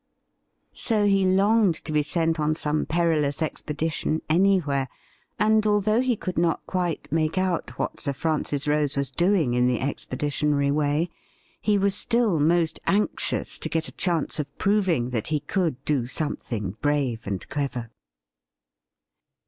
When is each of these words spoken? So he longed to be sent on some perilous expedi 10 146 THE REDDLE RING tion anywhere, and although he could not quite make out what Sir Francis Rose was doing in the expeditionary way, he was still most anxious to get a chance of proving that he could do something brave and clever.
So 0.73 1.05
he 1.05 1.25
longed 1.25 1.75
to 1.85 1.91
be 1.91 2.01
sent 2.01 2.39
on 2.39 2.55
some 2.55 2.87
perilous 2.87 3.37
expedi 3.39 3.91
10 3.91 4.23
146 4.25 4.25
THE 4.25 4.25
REDDLE 4.25 4.25
RING 4.25 4.49
tion 4.49 4.53
anywhere, 4.57 4.87
and 5.37 5.67
although 5.67 6.01
he 6.01 6.15
could 6.15 6.39
not 6.39 6.65
quite 6.65 7.11
make 7.11 7.37
out 7.37 7.77
what 7.77 7.99
Sir 7.99 8.11
Francis 8.13 8.67
Rose 8.67 8.97
was 8.97 9.11
doing 9.11 9.53
in 9.53 9.67
the 9.67 9.79
expeditionary 9.79 10.71
way, 10.71 11.11
he 11.61 11.77
was 11.77 11.93
still 11.93 12.39
most 12.39 12.79
anxious 12.87 13.59
to 13.59 13.69
get 13.69 13.89
a 13.89 13.91
chance 13.91 14.39
of 14.39 14.49
proving 14.57 15.11
that 15.11 15.27
he 15.27 15.39
could 15.41 15.77
do 15.85 16.07
something 16.07 16.71
brave 16.81 17.27
and 17.27 17.47
clever. 17.49 17.91